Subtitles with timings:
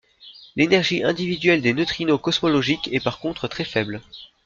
[0.55, 4.01] L'énergie individuelle des neutrinos cosmologiques est par contre très faible.